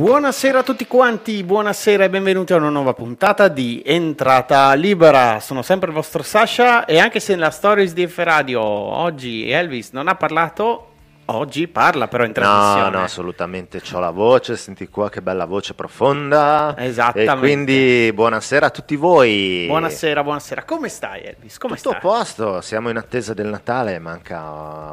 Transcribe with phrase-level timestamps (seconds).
[0.00, 5.40] Buonasera a tutti quanti, buonasera e benvenuti a una nuova puntata di Entrata Libera.
[5.40, 9.90] Sono sempre il vostro Sasha e anche se nella Stories di F Radio oggi Elvis
[9.90, 10.89] non ha parlato,
[11.36, 12.90] oggi parla però in trasmissione.
[12.90, 16.74] No, no, assolutamente, ho la voce, senti qua che bella voce profonda.
[16.76, 17.32] Esattamente.
[17.32, 19.64] E quindi buonasera a tutti voi.
[19.66, 20.64] Buonasera, buonasera.
[20.64, 21.58] Come stai Elvis?
[21.58, 22.00] Come Tutto a stai?
[22.02, 24.40] posto, siamo in attesa del Natale, manca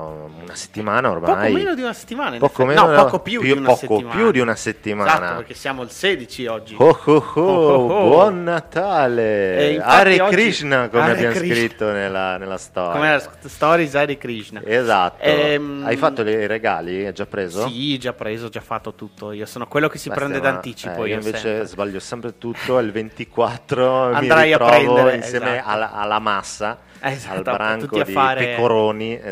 [0.07, 1.51] una settimana ormai.
[1.51, 2.37] Poco meno di una settimana.
[2.37, 4.15] Poco meno- no, poco più, di una poco settimana.
[4.15, 5.13] più di una settimana.
[5.15, 6.75] Esatto, perché siamo il 16 oggi.
[6.77, 8.07] Oh, oh, oh, Oh, oh, oh.
[8.09, 9.79] buon Natale!
[9.81, 11.55] Hare oggi- Krishna, come Hare abbiamo Krishna.
[11.55, 12.91] scritto nella, nella storia.
[12.91, 14.61] Come la st- Stories Hare Krishna.
[14.63, 15.23] Esatto.
[15.23, 17.05] Ehm, Hai fatto i regali?
[17.05, 17.67] Hai già preso?
[17.67, 19.31] Sì, già preso, già fatto tutto.
[19.31, 21.03] Io sono quello che si Beh, prende stiamo- d'anticipo.
[21.03, 21.65] eh, io io invece sempre.
[21.67, 22.79] sbaglio sempre tutto.
[22.79, 25.69] Il 24 Andrai mi a prendere, insieme esatto.
[25.69, 29.13] alla, alla massa, Esatto, al branco di fare- pecoroni.
[29.13, 29.29] Esattamente,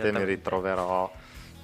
[0.00, 0.12] Esattamente.
[0.18, 1.10] mi ritroverò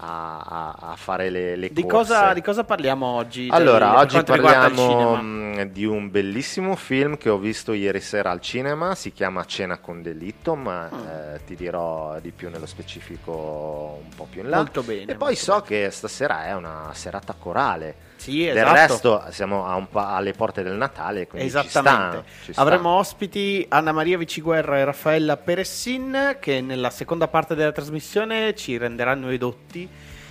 [0.05, 3.49] a, a- fare le, le Di cosa, di cosa parliamo oggi?
[3.51, 8.41] Allora, Per oggi parliamo mh, di un bellissimo film che ho visto ieri sera al
[8.41, 11.07] cinema, si chiama Cena con delitto, ma Mm.
[11.09, 14.57] eh, ti dirò di più nello specifico un po' più in là.
[14.57, 15.13] Molto bene.
[15.13, 15.85] e poi so bene.
[15.85, 17.95] che stasera è una serata corale.
[18.23, 18.73] Sì, Del esatto.
[18.73, 22.17] resto siamo pa- alle porte del Natale, quindi ci Esattamente.
[22.19, 22.61] sta, ci sta.
[22.63, 28.77] Avremo ospiti Anna Maria Viciguerra e Raffaella Peressin che nella seconda parte della trasmissione ci
[28.79, 29.89] renderanno edotti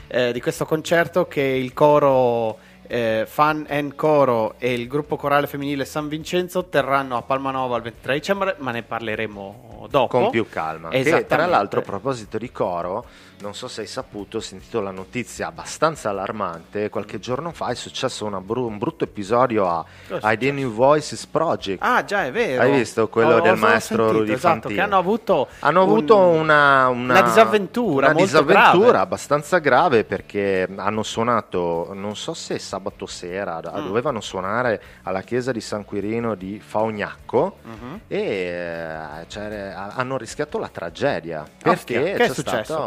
[0.07, 5.47] eh, di questo concerto che il coro eh, Fan and Coro e il gruppo corale
[5.47, 10.17] femminile San Vincenzo terranno a Palmanova il 23 dicembre, ma ne parleremo dopo.
[10.19, 10.89] con più calma.
[10.89, 13.05] Che, tra l'altro, a proposito di coro,
[13.41, 16.89] non so se hai saputo, ho sentito la notizia abbastanza allarmante.
[16.89, 19.83] Qualche giorno fa è successo bru- un brutto episodio a,
[20.21, 20.51] ai The?
[20.51, 21.79] New Voices Project.
[21.81, 22.61] Ah, già, è vero.
[22.61, 24.73] Hai visto quello Ho- del maestro sentito, Rudy esatto, Fantini?
[24.75, 28.97] che hanno avuto Hanno un- avuto una, una, una disavventura una disavventura grave.
[28.97, 33.85] abbastanza grave perché hanno suonato, non so se sabato sera, Mm.
[33.85, 37.99] dovevano suonare alla chiesa di San Quirino di Faugnacco Mhm.
[38.07, 42.63] e cioè, ha- hanno rischiato la tragedia Ostia, perché che è c'è successo?
[42.63, 42.79] stata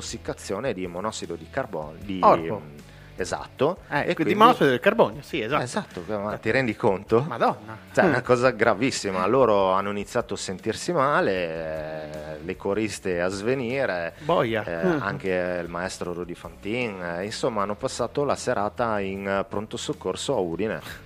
[0.00, 1.98] un'intossicazione di monossido di carbonio.
[2.02, 2.60] Di, Orco.
[2.64, 2.76] mm,
[3.16, 3.78] esatto.
[3.88, 5.62] Eh, e quindi quindi- monossido del carbonio, sì, esatto.
[5.62, 7.24] Esatto, ma ti rendi conto?
[7.26, 7.78] Madonna.
[7.92, 9.26] Cioè, è una cosa gravissima.
[9.26, 14.64] Loro hanno iniziato a sentirsi male, eh, le coriste a svenire, Boia.
[14.64, 15.02] eh, Mm.
[15.02, 17.02] anche il maestro Rudy Fantin.
[17.02, 21.04] eh, insomma, hanno passato la serata in eh, pronto soccorso a Udine.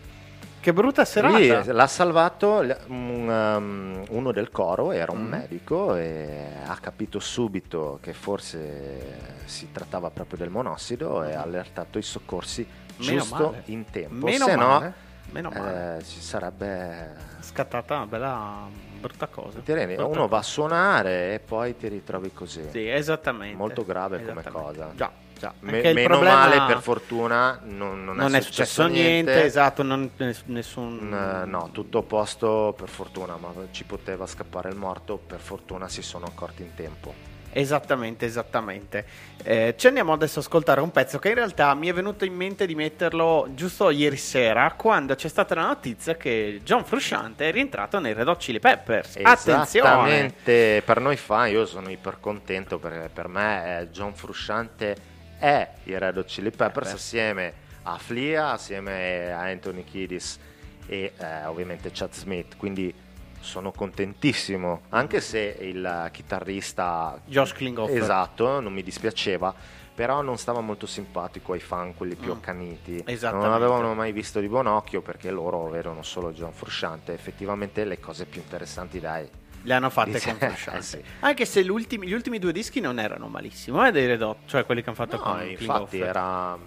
[0.60, 1.38] Che brutta serata.
[1.38, 5.28] Lì l'ha salvato um, uno del coro, era un Mm.
[5.28, 11.96] medico e ha capito subito che forse si trattava proprio del monossido e ha allertato
[11.98, 12.66] i soccorsi
[12.98, 13.62] Meno giusto male.
[13.66, 14.26] in tempo.
[14.26, 14.84] Meno Se male.
[14.86, 14.92] no,
[15.32, 15.96] Meno male.
[15.98, 18.68] eh, ci sarebbe scattata una bella
[19.00, 19.60] brutta cosa.
[19.60, 22.68] ti rendi- uno va a suonare e poi ti ritrovi così.
[22.70, 23.56] Sì, esattamente.
[23.56, 24.78] Molto grave come Esattamente.
[24.78, 24.92] cosa.
[24.94, 25.10] Già,
[25.40, 25.54] già.
[25.60, 31.42] Me- meno male, per fortuna, non, non Non, è successo niente, esatto, non, ness- nessun...
[31.42, 35.88] Eh, no, tutto a posto per fortuna, ma ci poteva scappare il morto, per fortuna
[35.88, 37.28] si sono accorti in tempo.
[37.52, 39.04] Esattamente, esattamente.
[39.42, 42.32] Eh, ci andiamo adesso a ascoltare un pezzo che in realtà mi è venuto in
[42.32, 47.52] mente di metterlo giusto ieri sera, quando c'è stata la notizia che John Frusciante è
[47.52, 49.18] rientrato nei Red Hot Chili Peppers.
[49.20, 50.32] Attenzione!
[50.44, 55.09] Per noi fan io sono iper contento perché per me eh, John Frusciante
[55.40, 57.52] è i Red Hot Chili Peppers Eh assieme
[57.82, 60.38] a Flia, assieme a Anthony Kiddis
[60.86, 62.94] e eh, ovviamente Chad Smith, quindi
[63.40, 67.96] sono contentissimo, anche se il chitarrista Josh Klinghoffer.
[67.96, 69.54] Esatto, non mi dispiaceva,
[69.94, 72.36] però non stava molto simpatico ai fan, quelli più Mm.
[72.36, 73.04] accaniti.
[73.22, 77.14] Non avevano mai visto di buon occhio perché loro erano solo John Frusciante.
[77.14, 79.26] Effettivamente le cose più interessanti, dai.
[79.62, 80.78] Le hanno fatte Dice- con Frusciante.
[80.78, 81.02] eh sì.
[81.20, 84.80] Anche se gli ultimi, due dischi non erano malissimo, eh, dei Red Hot, cioè quelli
[84.82, 86.02] che hanno fatto No, con infatti Klinghoffer.
[86.02, 86.58] era eh,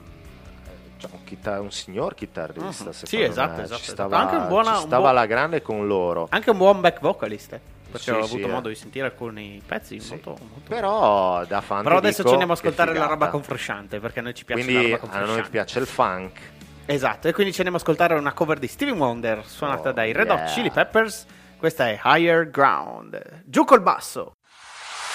[1.00, 3.92] cioè, un, chitar- un signor chitarrista, secondo Sì, esatto, esatto, Ci esatto.
[4.10, 6.28] stava, Anche un buona- stava buon- alla grande con loro.
[6.30, 7.60] Anche un buon back vocalist, eh,
[7.92, 8.52] perché Sì, ho sì, avuto eh.
[8.52, 10.10] modo di sentire alcuni pezzi Sì.
[10.12, 13.42] molto, molto Però da fan Però adesso dico ci andiamo a ascoltare la roba con
[13.44, 15.50] Frusciante, perché a noi ci piace la Quindi roba con a noi Frusciante.
[15.50, 16.40] piace il funk.
[16.86, 20.12] Esatto, e quindi ci andiamo a ascoltare una cover di Stevie Wonder suonata Oh, dai
[20.12, 20.48] Red Hot yeah.
[20.48, 21.26] Chili Peppers.
[21.64, 23.44] Questa è Higher Ground.
[23.46, 24.34] Giù col basso.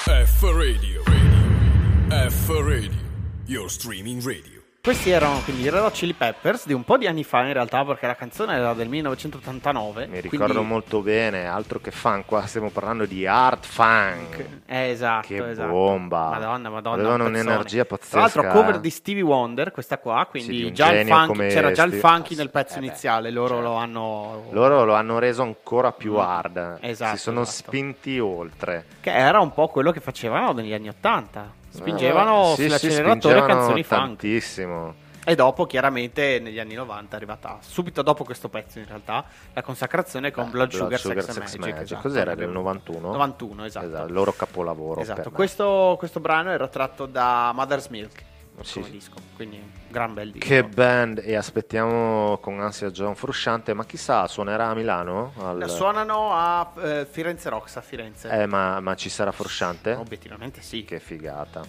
[0.06, 1.02] F F Radio.
[1.04, 2.30] radio.
[2.30, 3.02] F Radio.
[3.44, 4.57] Your streaming radio.
[4.88, 7.52] Questi erano quindi i Red Hot Chili Peppers di un po' di anni fa in
[7.52, 10.06] realtà perché la canzone era del 1989.
[10.06, 10.70] Mi ricordo quindi...
[10.70, 14.46] molto bene, altro che funk, qua stiamo parlando di art funk.
[14.64, 15.68] Eh, esatto, che esatto.
[15.70, 16.30] bomba.
[16.30, 16.94] Madonna, madonna.
[16.96, 18.08] Avevano un'energia pazzesca.
[18.12, 21.70] Tra l'altro cover di Stevie Wonder, questa qua, Sì, di quindi un già funk- c'era
[21.72, 23.62] già il Steve- funky nel pezzo Eh beh, iniziale, loro certo.
[23.68, 24.44] lo hanno...
[24.52, 26.18] Loro lo hanno reso ancora più Mm.
[26.18, 26.78] hard.
[26.80, 27.68] Esatto, si sono esatto.
[27.68, 28.86] spinti oltre.
[29.02, 31.57] Che era un po' quello che facevano negli anni Ottanta.
[31.78, 34.00] Spingevano Eh, sì, sì, sull'acceleratore spingevano canzoni funk.
[34.00, 34.94] tantissimo.
[35.24, 39.60] E dopo, chiaramente, negli anni 90 è arrivata subito dopo questo pezzo, in realtà, la
[39.62, 41.58] consacrazione con Eh, Blood, Sugar, Sex, Sex and Magic.
[41.60, 41.80] Magic.
[41.82, 43.10] esatto, Cos'era del 91?
[43.12, 43.86] 91, esatto.
[44.06, 45.00] il loro capolavoro.
[45.02, 48.22] Esatto, questo, questo brano era tratto da Mother's Milk
[48.62, 48.90] Sì, sì.
[48.90, 50.46] disco, quindi gran bel disco.
[50.46, 55.32] Che band e aspettiamo con ansia John Frusciante, ma chissà suonerà a Milano?
[55.38, 58.28] Al- Suonano a eh, Firenze Rocks a Firenze.
[58.30, 59.92] Eh, ma, ma ci sarà Frusciante?
[59.94, 60.84] Obiettivamente sì.
[60.84, 61.62] Che figata.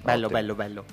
[0.00, 0.40] Bello, Ottimo.
[0.40, 0.84] bello, bello.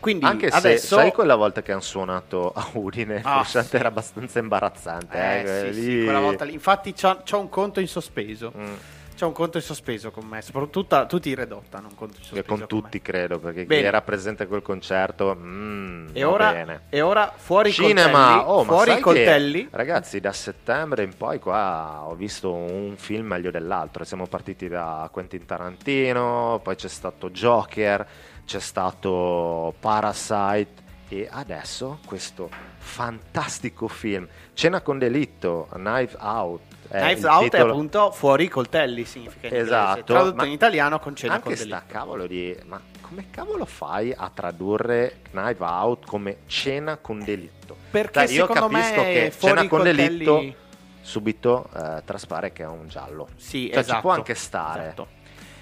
[0.00, 3.76] Quindi Anche se adesso sai quella volta che hanno suonato a Udine, Ah, Frusciante sì.
[3.76, 5.16] era abbastanza imbarazzante.
[5.18, 6.54] Eh, eh, sì, lì- sì, quella volta lì.
[6.54, 8.50] Infatti c'ho, c'ho un conto in sospeso.
[8.56, 8.72] Mm.
[9.20, 12.20] C'è un conto in sospeso con me, soprattutto tutti i Redot hanno un conto in
[12.20, 12.46] Che sospeso.
[12.46, 12.66] con me.
[12.66, 13.82] tutti credo, perché Bene.
[13.82, 16.80] chi era presente a quel concerto, mm, E ora, bene.
[16.88, 18.44] e ora fuori i Cinema, coltelli.
[18.46, 19.68] oh, fuori i coltelli.
[19.68, 24.04] che, ragazzi, da settembre in poi qua ho visto un film meglio dell'altro.
[24.04, 28.06] Siamo partiti da Quentin Tarantino, poi c'è stato Joker,
[28.46, 30.72] c'è stato Parasite
[31.10, 36.69] e adesso questo fantastico film, Cena con delitto, Knife Out.
[36.90, 37.72] È Knives Out è titolo.
[37.72, 39.70] appunto fuori i coltelli, significa in inglese.
[39.70, 44.12] Esatto, Tradotto ma in italiano con cena anche sta cavolo di ma come cavolo fai
[44.16, 47.76] a tradurre Knife Out come cena con delitto?
[47.90, 49.96] Perché Dai, io secondo capisco che fuori cena con coltelli...
[49.96, 50.54] delitto
[51.02, 53.28] subito eh, traspare che è un giallo.
[53.36, 53.94] Sì, Cioè, esatto.
[53.94, 54.82] ci può anche stare.
[54.82, 55.08] Esatto.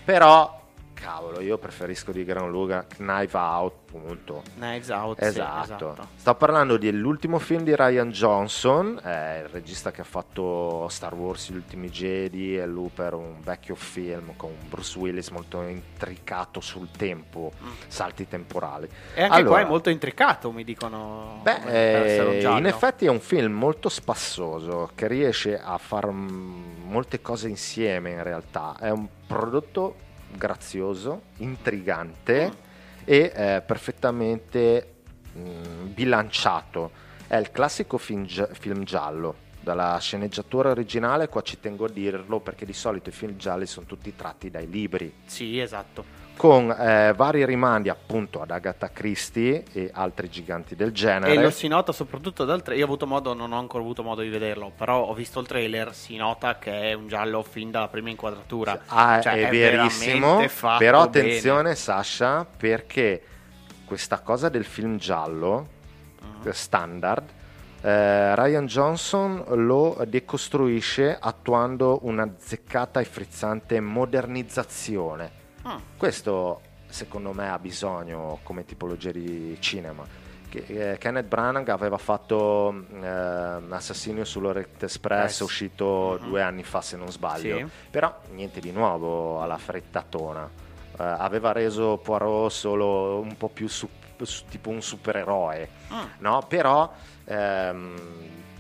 [0.05, 0.58] Però
[0.99, 4.43] cavolo, io preferisco di gran lunga Knife Out, punto.
[4.57, 5.63] Knives Out, sì, Esatto.
[5.63, 6.09] esatto.
[6.17, 11.51] Sto parlando dell'ultimo film di Ryan Johnson, è il regista che ha fatto Star Wars
[11.51, 17.53] Gli ultimi Jedi e Looper, un vecchio film con Bruce Willis molto intricato sul tempo,
[17.63, 17.69] Mm.
[17.87, 18.89] salti temporali.
[19.15, 21.41] E anche Allora, qua è molto intricato, mi dicono.
[21.43, 27.49] Beh, eh, in effetti è un film molto spassoso che riesce a fare molte cose
[27.49, 28.77] insieme in realtà.
[28.79, 29.95] È un prodotto
[30.37, 32.67] grazioso, intrigante
[33.05, 34.95] e eh, perfettamente
[35.33, 36.91] mh, bilanciato.
[37.27, 39.47] È il classico film, film giallo.
[39.61, 43.87] Dalla sceneggiatura originale, qua ci tengo a dirlo perché di solito i film gialli sono
[43.87, 46.18] tutti tratti dai libri Sì, esatto.
[46.39, 51.35] Con eh, vari rimandi appunto ad Agatha Christie e altri giganti del genere.
[51.35, 52.79] E lo si nota soprattutto dal trailer.
[52.79, 55.47] Io ho avuto modo, non ho ancora avuto modo di vederlo, però ho visto il
[55.49, 55.93] trailer.
[55.93, 58.85] Si nota che è un giallo fin dalla prima inquadratura.
[58.87, 60.47] Ah, Cioè, è, è verissimo,
[60.79, 61.27] però bene.
[61.27, 63.23] attenzione Sasha perché
[63.85, 65.77] questa cosa del film giallo
[66.21, 66.51] Mhm.
[66.51, 67.29] standard
[67.81, 75.31] eh, Ryan Johnson lo decostruisce attuando una zeccata e frizzante modernizzazione.
[75.69, 75.77] Mm.
[75.97, 80.05] Questo secondo me ha bisogno come tipologia di cinema.
[80.49, 83.07] Che, eh, Kenneth Branagh aveva fatto eh,
[83.69, 86.27] Assassinio sull'Orient Express, Eh, uscito mhm.
[86.29, 87.67] due anni fa se non sbaglio, Sì.
[87.91, 90.49] però niente di nuovo alla frettatona.
[90.99, 93.89] Eh, aveva reso Poirot solo un po' più su-
[94.23, 95.97] su- tipo un supereroe, Mm.
[96.21, 96.43] no?
[96.49, 96.91] Però
[97.27, 97.95] ehm,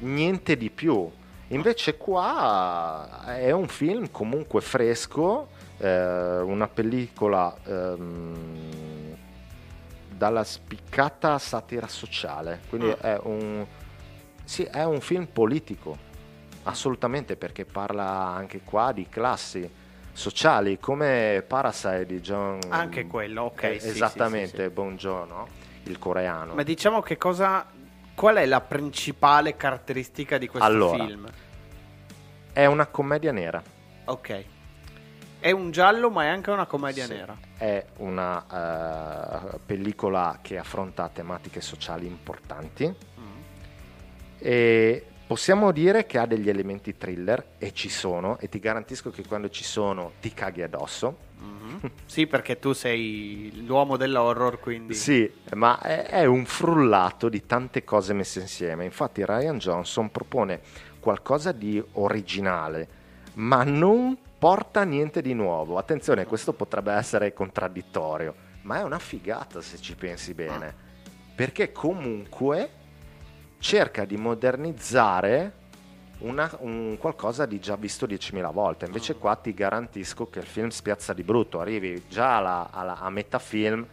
[0.00, 1.10] niente di più.
[1.48, 5.48] Invece qua è un film comunque fresco,
[5.78, 9.16] eh, una pellicola ehm,
[10.08, 12.92] dalla spiccata satira sociale, quindi Mm.
[13.00, 13.66] è, un,
[14.44, 15.96] sì, è un film politico,
[16.64, 19.70] assolutamente, perché parla anche qua di classi
[20.12, 22.58] sociali, come Parasite di John...
[22.68, 23.62] Anche quello, ok.
[23.62, 24.68] eh, sì, esattamente, sì, sì.
[24.70, 25.44] Bon Joon,
[25.84, 26.54] il coreano.
[26.54, 27.64] Ma diciamo che cosa.
[28.14, 31.04] Qual è la principale caratteristica di questo Allora.
[31.04, 31.28] film?
[32.52, 33.62] È una commedia nera.
[34.06, 34.44] Ok.
[35.40, 37.12] È un giallo, ma è anche una commedia Sì.
[37.12, 37.36] nera.
[37.56, 43.40] È una eh, pellicola che affronta tematiche sociali importanti Mm.
[44.38, 49.24] e possiamo dire che ha degli elementi thriller e ci sono e ti garantisco che
[49.26, 51.16] quando ci sono ti caghi addosso.
[51.38, 51.90] Mhm.
[52.06, 54.94] Sì, perché tu sei l'uomo dell'horror, quindi.
[54.94, 58.84] Sì, ma è, è un frullato di tante cose messe insieme.
[58.84, 60.60] Infatti Ryan Johnson propone
[60.98, 62.88] qualcosa di originale,
[63.34, 65.78] ma non porta niente di nuovo.
[65.78, 70.74] Attenzione, questo potrebbe essere contraddittorio, ma è una figata se ci pensi bene,
[71.34, 72.70] perché comunque
[73.58, 75.52] cerca di modernizzare
[76.20, 78.86] una- un qualcosa di già visto 10.000 volte.
[78.86, 83.10] Invece qua ti garantisco che il film spiazza di brutto, arrivi già alla- alla- a
[83.10, 83.86] metà film,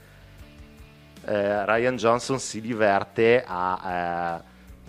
[1.25, 4.42] eh, Ryan Johnson si diverte a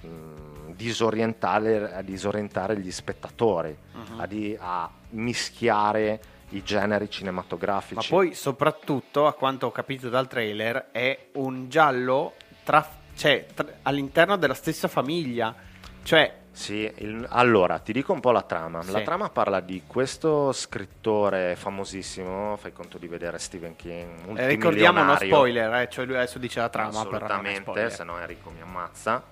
[0.02, 4.20] eh, mh, disorientare, a disorientare gli spettatori, Mhm.
[4.20, 6.20] a, di- a mischiare
[6.50, 8.08] i generi Ma cinematografici.
[8.08, 12.34] poi soprattutto, a quanto ho capito dal trailer, è un giallo
[12.64, 15.54] tra- cioè, tra- all'interno della stessa famiglia.
[16.02, 18.78] Cioè, Sì, il- allora ti dico un po' la trama.
[18.90, 19.04] La Sì.
[19.04, 25.16] trama parla di questo scrittore famosissimo, fai conto di vedere Stephen King, eh, ricordiamo uno
[25.16, 29.22] spoiler, eh, cioè lui adesso dice la trama, Assolutamente, se no Enrico mi ammazza.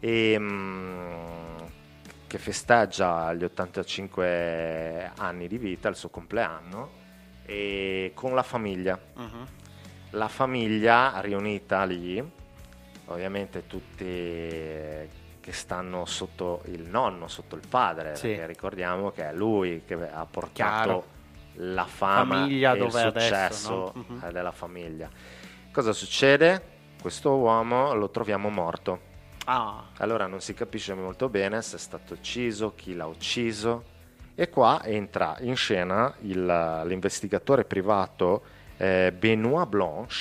[0.00, 1.56] E, mm,
[2.32, 6.88] che festeggia gli 85 anni di vita, il suo compleanno,
[7.44, 8.98] e con la famiglia.
[9.16, 9.46] Mhm.
[10.12, 12.26] La famiglia riunita lì,
[13.06, 18.28] ovviamente tutti che stanno sotto il nonno, sotto il padre, Sì.
[18.28, 21.04] perché ricordiamo che è lui che ha portato Chiaro.
[21.56, 24.22] la fama Famiglia e il dov'è adesso, successo no?
[24.26, 25.10] Eh, della famiglia.
[25.70, 26.62] Cosa succede?
[26.98, 29.10] Questo uomo lo troviamo morto.
[29.46, 33.84] Ah, Allora non si capisce molto bene se è stato ucciso, chi l'ha ucciso.
[34.34, 38.42] E qua entra in scena il- l'investigatore privato
[38.78, 40.14] eh, Benoit Blanche,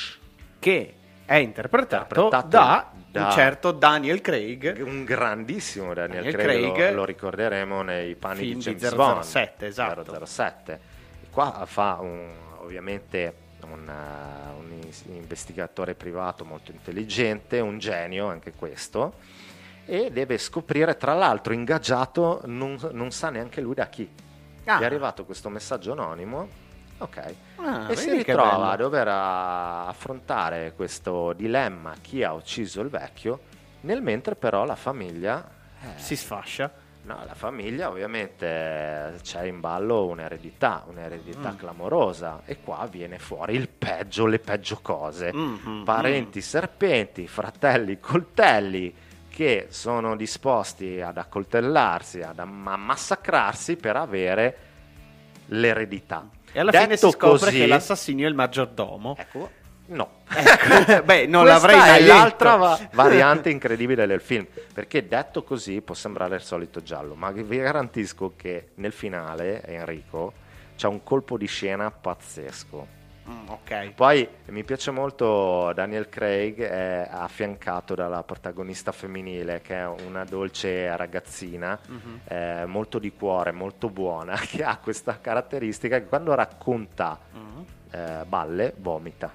[0.59, 0.93] che
[1.25, 6.89] è interpretato, Interpretato da, da- un certo Daniel Craig, un grandissimo Daniel, Daniel Craig, Craig,
[6.91, 10.25] lo, lo ricorderemo nei panni di di James Bond 007, esatto.
[10.25, 10.73] 007.
[11.23, 18.53] E qua fa un- ovviamente un, uh, un investigatore privato molto intelligente, un genio anche
[18.53, 19.15] questo,
[19.85, 24.09] e deve scoprire, tra l'altro ingaggiato, non, non sa neanche lui da chi.
[24.65, 24.79] Ah.
[24.79, 26.47] È arrivato questo messaggio anonimo,
[26.99, 32.89] ok, Ah, e si ritrova a dover ah, affrontare questo dilemma chi ha ucciso il
[32.89, 33.41] vecchio,
[33.81, 35.47] nel mentre però la famiglia...
[35.81, 36.89] eh, si sfascia.
[37.03, 41.57] No, la famiglia ovviamente c'è in ballo un'eredità, un'eredità Mm.
[41.57, 45.33] clamorosa e qua viene fuori il peggio, le peggio cose.
[45.33, 48.93] Mhm, Parenti serpenti, fratelli coltelli
[49.29, 54.57] che sono disposti ad accoltellarsi, ad am- a massacrarsi per avere
[55.47, 56.27] l'eredità.
[56.51, 59.15] E alla fine Detto si scopre così- che l'assassino è il maggiordomo.
[59.17, 59.49] Ecco,
[59.95, 60.19] no.
[60.29, 65.95] Ecco, beh, non l'avrei mai l'altra va- variante incredibile del film, perché detto così può
[65.95, 70.33] sembrare il solito giallo, ma vi garantisco che nel finale, Enrico,
[70.75, 72.99] c'è un colpo di scena pazzesco.
[73.29, 73.91] Mm, ok.
[73.93, 80.93] Poi mi piace molto Daniel Craig, è affiancato dalla protagonista femminile che è una dolce
[80.97, 82.19] ragazzina, Mhm.
[82.27, 87.65] eh, molto di cuore, molto buona, che ha questa caratteristica che quando racconta Mhm.
[87.91, 89.31] eh, balle vomita.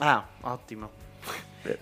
[0.00, 0.99] Ah, ottimo.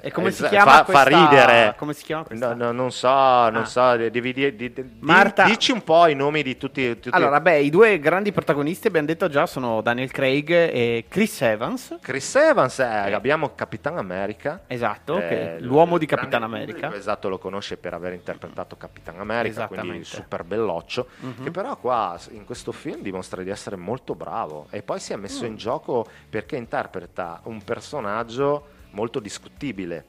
[0.01, 1.03] E come si Eh, chiama fa, questa...
[1.05, 1.75] fa ridere.
[1.77, 2.55] Come si chiama questa?
[2.55, 3.65] No, no, non so, non Ah.
[3.65, 6.89] so, devi di- di- di- Marta- dici un po' i nomi di tutti.
[6.99, 11.41] tutti- Allora, beh, i due grandi protagonisti abbiamo detto già sono Daniel Craig e Chris
[11.43, 11.97] Evans.
[12.01, 14.63] Chris Evans, eh, abbiamo Capitan America.
[14.67, 16.95] Esatto, Eh, l'uomo di Capitan pubblico, America.
[16.97, 21.45] Esatto, lo conosce per aver interpretato Capitan America, quindi super belloccio, Mhm.
[21.45, 25.17] che però qua in questo film dimostra di essere molto bravo e poi si è
[25.17, 25.47] messo Mm.
[25.47, 30.05] in gioco perché interpreta un personaggio molto discutibile.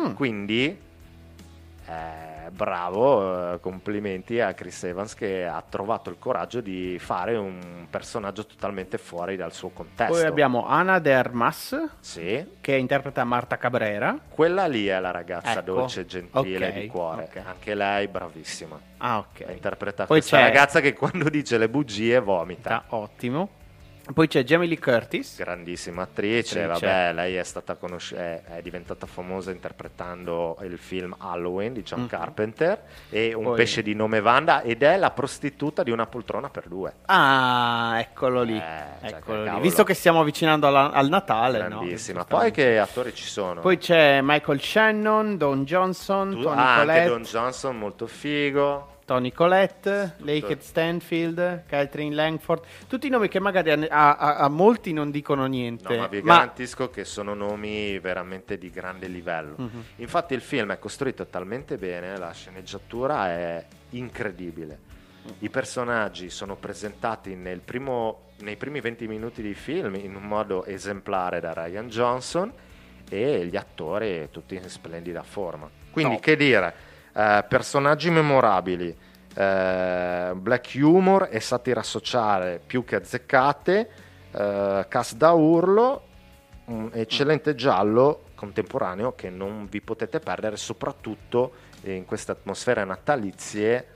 [0.00, 0.12] Mm.
[0.14, 0.78] Quindi,
[1.86, 7.86] eh, bravo, eh, complimenti a Chris Evans che ha trovato il coraggio di fare un
[7.90, 10.12] personaggio totalmente fuori dal suo contesto.
[10.12, 14.18] Poi abbiamo Ana de Armas, Sì, che interpreta Marta Cabrera.
[14.28, 17.22] quella lì è la ragazza Ecco, dolce, gentile, ok, di cuore.
[17.24, 17.42] ok.
[17.46, 18.78] Anche lei bravissima.
[18.98, 19.46] Ah, ok.
[19.50, 22.84] Interpreta Poi questa c'è- ragazza che quando dice le bugie vomita.
[22.88, 23.48] Ah, ottimo.
[24.12, 25.36] Poi c'è Jamie Lee Curtis.
[25.36, 26.86] Grandissima attrice, Attrice.
[26.86, 32.00] vabbè, lei è stata conosci- è, è diventata famosa interpretando il film Halloween di John
[32.00, 32.06] Mhm.
[32.08, 36.48] Carpenter e un Poi- pesce di nome Wanda ed è la prostituta di una poltrona
[36.48, 36.92] per due.
[37.06, 38.56] Ah, eccolo lì.
[38.56, 39.60] Eh, cioè, Eccolo che lì.
[39.60, 41.80] Visto che stiamo avvicinando alla- al Natale, no?
[41.80, 42.20] Grandissima.
[42.20, 42.34] Giustamente.
[42.34, 43.60] Poi che attori ci sono?
[43.60, 48.96] Poi c'è Michael Shannon, Don Johnson, Tu- Tony ah, anche Don Johnson molto figo.
[49.08, 54.92] Tony Collette, Lakeith Stanfield, Catherine Langford, tutti i nomi che magari a, a- a- molti
[54.92, 55.94] non dicono niente.
[55.94, 59.54] No, ma vi ma- garantisco che sono nomi veramente di grande livello.
[59.56, 59.84] Mhm.
[59.96, 64.78] Infatti il film è costruito talmente bene, la sceneggiatura è incredibile.
[65.38, 70.66] I personaggi sono presentati nel primo- nei primi 20 minuti di film in un modo
[70.66, 72.52] esemplare da Ryan Johnson
[73.08, 75.66] e gli attori tutti in splendida forma.
[75.90, 76.22] Quindi Top.
[76.24, 76.74] che dire,
[77.14, 78.96] eh, personaggi memorabili,
[79.34, 83.90] eh, black humor e satira sociale più che azzeccate,
[84.32, 86.06] eh, cast da urlo,
[86.66, 93.86] un eccellente giallo contemporaneo che non vi potete perdere, soprattutto in queste atmosfere natalizie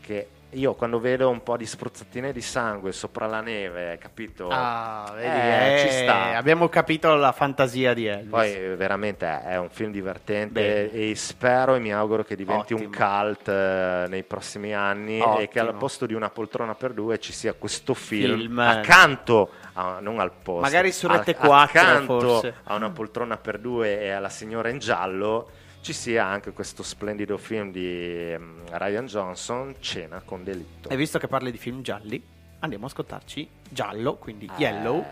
[0.00, 4.48] che io quando vedo un po' di spruzzatine di sangue sopra la neve, capito?
[4.50, 6.36] Ah, vedi, Eh, eh, ci sta.
[6.36, 8.28] Abbiamo capito la fantasia di Elvis.
[8.30, 10.60] Poi eh, veramente è è un film divertente
[10.90, 10.92] Bene.
[11.10, 12.96] e spero e mi auguro che diventi un Ottimo.
[12.96, 15.80] cult eh, nei prossimi anni e che al Ottimo.
[15.80, 18.58] posto di una poltrona per due ci sia questo film, Film.
[18.58, 22.54] accanto, a, non al posto, Magari su Rete 4 accanto forse.
[22.64, 25.48] a una poltrona per due e alla signora in giallo
[25.86, 27.86] ci sia anche questo splendido film di
[28.32, 30.88] ehm, Ryan Johnson, Cena con delitto.
[30.88, 32.20] E visto che parli di film gialli,
[32.58, 35.04] andiamo a ascoltarci Giallo, quindi Yellow, Eh,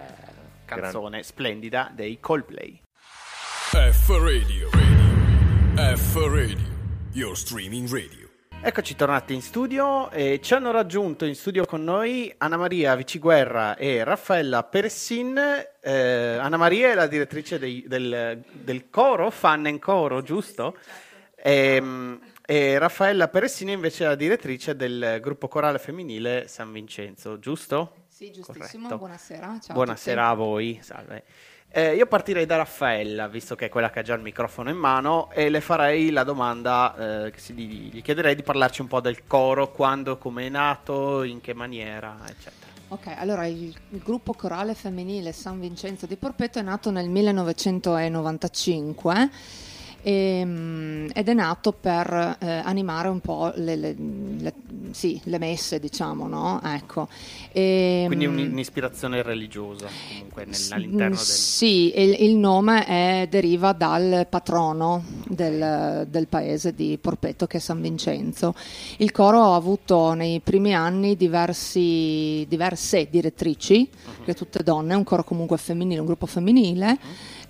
[0.67, 2.81] gran- canzone splendida dei Coldplay.
[3.71, 4.69] F Radio.
[4.73, 5.97] Radio.
[5.97, 6.73] F Radio.
[7.13, 8.24] Your streaming radio.
[8.67, 13.77] Eccoci tornati in studio e ci hanno raggiunto in studio con noi Anna Maria Viciguerra
[13.77, 15.39] e Raffaella Peressin.
[15.83, 20.79] Eh, Anna Maria è la direttrice dei- del, del coro, Fan and Coro, giusto?
[21.37, 28.05] Ehm, E, Raffaella Peressin invece è la direttrice del gruppo corale femminile San Vincenzo, giusto?
[28.09, 28.83] Sì, giustissimo.
[28.89, 28.99] Corretto.
[28.99, 29.47] Buonasera.
[29.61, 31.25] Ciao a Buonasera a voi, salve.
[31.77, 34.77] Eh, io partirei da Raffaella, visto che è quella che ha già il microfono in
[34.77, 39.27] mano, e le farei la domanda, eh, gli gli chiederei di parlarci un po' del
[39.27, 42.71] coro, quando, come è nato, in che maniera, eccetera.
[42.91, 49.31] Ok, allora il, il gruppo corale femminile San Vincenzo di Porpetto è nato nel 1995
[50.01, 53.97] ehm, ed è nato per eh, animare un po' le, le-
[54.39, 54.55] le-
[54.95, 56.61] sì, le messe, diciamo, no?
[56.63, 57.09] Ecco.
[57.53, 61.25] Ehm, Quindi un- un'ispirazione religiosa, comunque, nel- all'interno del...
[61.25, 67.61] Sì, il, il nome è- deriva dal patrono del, del paese di Porpetto che è
[67.61, 68.55] San Vincenzo.
[68.99, 74.25] Il coro ha avuto nei primi anni diversi, diverse direttrici, Mhm.
[74.25, 76.99] che tutte donne, un coro comunque femminile, un gruppo femminile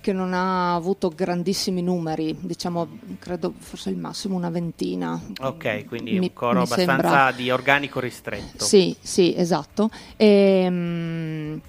[0.05, 5.19] che non ha avuto grandissimi numeri, diciamo, credo forse il massimo una ventina.
[5.41, 8.63] Ok, quindi Mi- un coro mi sembra- abbastanza di organico ristretto.
[8.63, 9.89] sì, sì, esatto.
[10.15, 11.59] Ehm,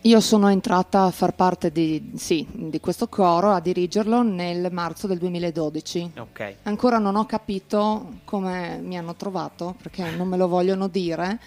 [0.00, 5.06] io sono entrata a far parte di, sì, di questo coro, a dirigerlo nel marzo
[5.06, 6.12] del 2012.
[6.16, 6.54] Ok.
[6.62, 11.38] Ancora non ho capito come mi hanno trovato, perché non me lo vogliono dire.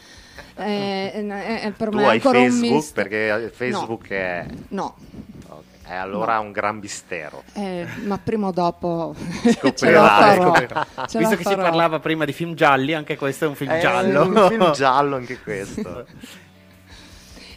[0.58, 2.94] Eh, eh, eh, per Tu me è hai ancora un Facebook misto.
[2.94, 4.96] perché Facebook è, No,
[5.90, 7.44] è allora un gran mistero.
[7.54, 9.16] eh, ma prima o dopo.
[9.58, 10.86] Scoprirà.
[11.08, 11.64] Ce Visto che si farò.
[11.64, 14.24] parlava prima di film gialli, anche questo è un film È giallo.
[14.26, 16.06] un film giallo anche questo.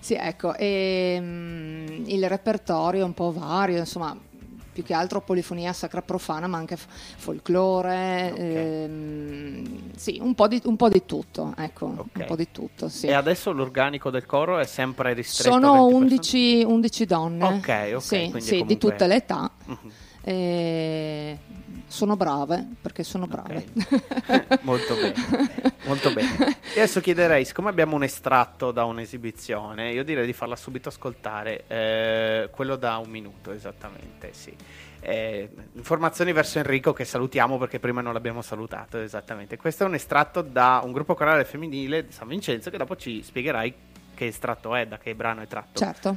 [0.01, 4.16] Sì, ecco, e, mm, il repertorio è un po' vario, insomma,
[4.73, 8.39] più che altro polifonia sacra profana, ma anche folklore, Ok.
[8.39, 12.07] ehm, sì, un po, di, un po' di tutto, ecco, Ok.
[12.15, 13.07] un po' di tutto, sì.
[13.07, 16.05] E adesso l'organico del coro è sempre ristretto Sono 20 persone?
[16.05, 19.91] 11, 11 donne, Ok, ok, sì, quindi sì, di comunque- tutte le età, Mhm.
[20.25, 21.39] e
[21.92, 23.66] sono brave, perché sono brave.
[23.76, 24.59] Ok.
[24.64, 26.57] molto bene, molto bene.
[26.74, 31.64] E adesso chiederei, siccome abbiamo un estratto da un'esibizione, io direi di farla subito ascoltare,
[31.68, 34.57] eh, quello da un minuto esattamente, sì.
[35.00, 39.59] Eh, informazioni verso Enrico che salutiamo perché prima non l'abbiamo salutato esattamente.
[39.59, 43.22] Questo è un estratto da un gruppo corale femminile di San Vincenzo che dopo ci
[43.22, 43.74] spiegherai
[44.14, 45.78] che estratto è, da che brano è tratto.
[45.78, 46.16] certo.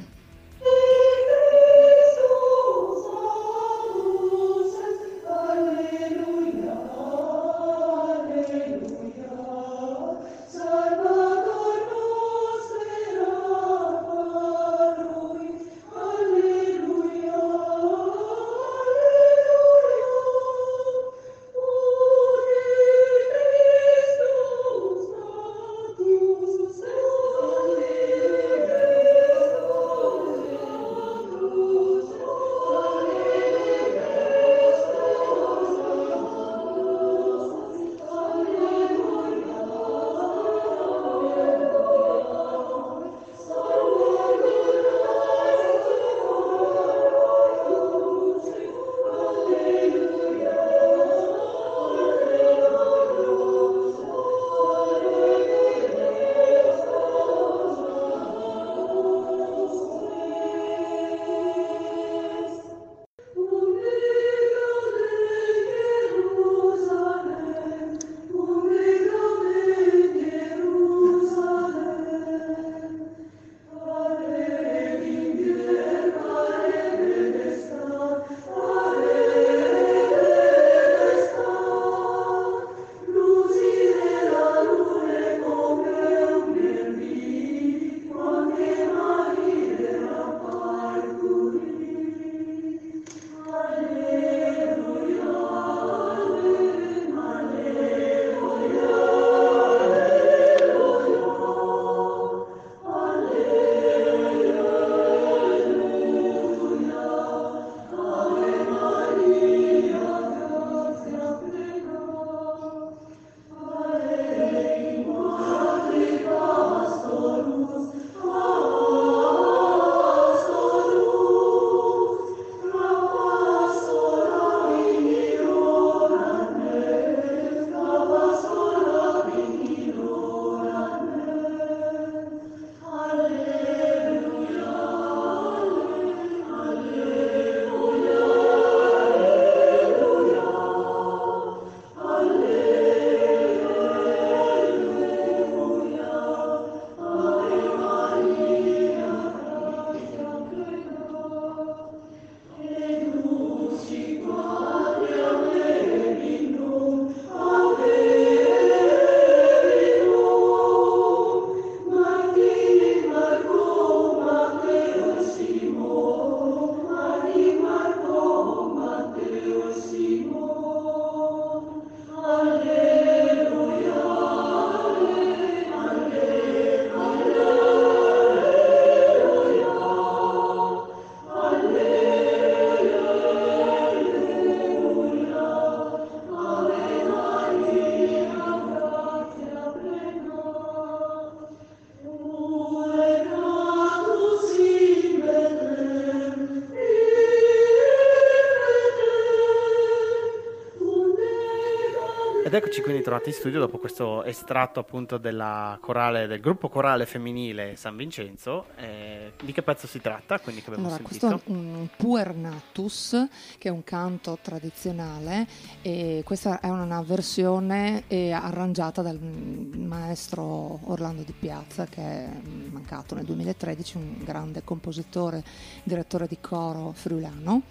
[202.86, 207.96] Quindi trovati in studio dopo questo estratto appunto della corale, del gruppo corale femminile San
[207.96, 208.66] Vincenzo.
[208.76, 210.38] Eh, di che pezzo si tratta?
[210.38, 211.26] Quindi che abbiamo Allora, sentito?
[211.26, 213.26] questo è un Puernatus,
[213.58, 215.48] che è un canto tradizionale
[215.82, 222.28] e questa è una versione eh, arrangiata dal maestro Orlando Di Piazza che è
[222.70, 225.42] mancato nel 2013, un grande compositore,
[225.82, 227.62] direttore di coro friulano.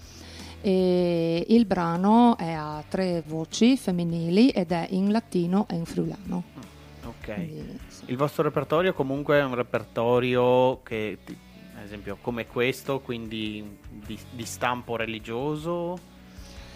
[0.68, 6.44] E il brano è a tre voci femminili ed è in latino e in friulano.
[7.04, 7.34] Ok.
[7.36, 8.06] Quindi, sì.
[8.08, 11.20] Il vostro repertorio comunque è un repertorio che,
[11.76, 16.00] ad esempio, come questo, quindi di, di stampo religioso?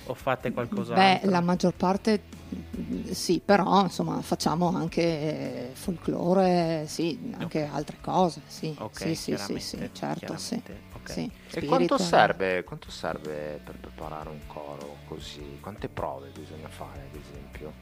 [0.10, 0.96] O fate qualcos'altro?
[0.96, 2.24] Beh, la maggior parte
[2.56, 8.76] mm, sì, però insomma facciamo anche eh, folklore, sì, anche altre cose, sì.
[8.80, 10.60] Ok, sì, sì, sì, certo, sì.
[10.62, 11.12] chiaramente, ok.
[11.12, 11.32] sì.
[11.52, 15.60] E quanto serve, quanto serve per preparare un coro così?
[15.62, 17.74] Quante prove bisogna fare, ad esempio?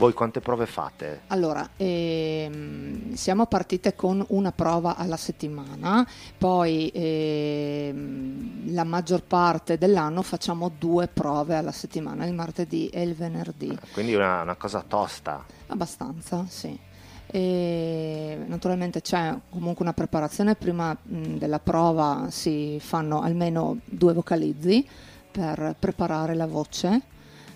[0.00, 1.20] Voi quante prove fate?
[1.26, 6.08] Allora, ehm, siamo partite con una prova alla settimana,
[6.38, 13.14] poi ehm, la maggior parte dell'anno facciamo due prove alla settimana, il martedì e il
[13.14, 13.78] venerdì.
[13.92, 15.44] Quindi una, una cosa tosta.
[15.66, 16.78] Abbastanza, sì.
[17.26, 24.88] E naturalmente c'è comunque una preparazione, prima mh, della prova si fanno almeno due vocalizzi
[25.30, 27.02] per preparare la voce,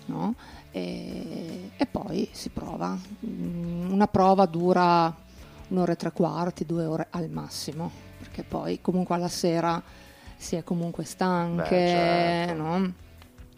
[0.05, 0.35] no?
[0.75, 2.97] E, e poi si prova.
[3.25, 5.13] Mm, Una prova dura
[5.69, 9.81] un'ora e tre quarti, due ore al massimo, perché poi comunque alla sera
[10.35, 12.61] si è comunque stanche, Beh, certo.
[12.61, 12.93] no?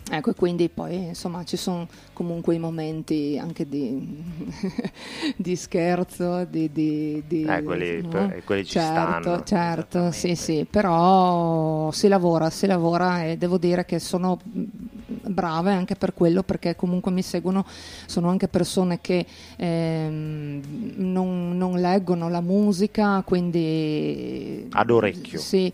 [0.10, 4.24] Ecco, e quindi poi insomma ci sono comunque i momenti anche di,
[5.36, 6.72] di scherzo, di...
[6.72, 8.08] di, di- Eh, quelli- no?
[8.10, 13.58] per- quelli ci certo, stanno, Certo, sì, sì, però si lavora, si lavora e devo
[13.58, 17.66] dire che sono brave anche per quello perché comunque mi seguono,
[18.06, 19.26] sono anche persone che
[19.58, 20.62] ehm,
[20.98, 24.68] non, non leggono la musica, quindi...
[24.72, 25.38] Ad orecchio.
[25.40, 25.72] Sì,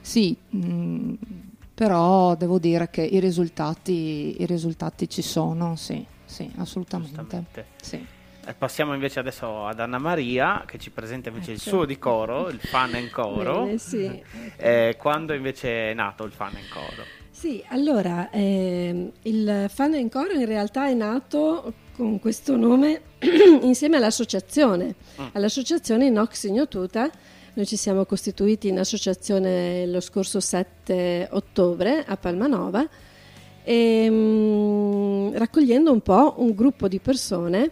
[0.00, 1.12] sì, mh,
[1.74, 7.66] però devo dire che i risultati, i risultati ci sono, sì, sì, assolutamente.
[7.82, 8.06] Sì.
[8.46, 11.68] Eh, Passiamo invece adesso ad Anna Maria che ci presenta invece il Ecco.
[11.70, 13.64] suo di coro, il fan and coro.
[13.64, 14.22] Bene, sì.
[14.56, 17.04] Eh, quando invece è nato il fan and coro?
[17.30, 23.00] Sì, allora, ehm, il Fan in Coro in realtà è nato con questo nome
[23.62, 25.26] insieme all'associazione, Mm.
[25.32, 27.10] all'associazione Inox Ignotuta.
[27.56, 32.84] Noi ci siamo costituiti in associazione lo scorso 7 ottobre a Palmanova,
[33.62, 37.70] ehm, raccogliendo un po' un gruppo di persone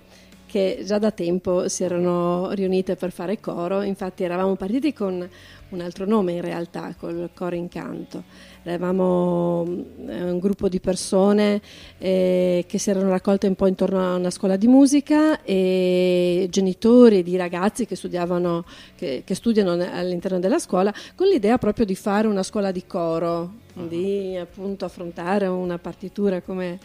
[0.53, 5.27] che già da tempo si erano riunite per fare coro, infatti eravamo partiti con
[5.71, 8.23] un altro nome in realtà, col coro incanto.
[8.62, 9.65] Eravamo
[10.07, 11.62] eh, un gruppo di persone
[11.97, 17.23] eh, che si erano raccolte un po' intorno a una scuola di musica e genitori
[17.23, 22.29] di ragazzi che studiavano, che, che studiano all'interno della scuola, con l'idea proprio di fare
[22.29, 26.79] una scuola di coro, di appunto affrontare una partitura come